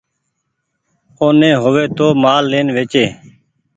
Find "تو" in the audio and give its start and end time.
1.97-2.07